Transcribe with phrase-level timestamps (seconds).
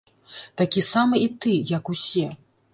[0.61, 2.27] Такі самы і ты, як усе.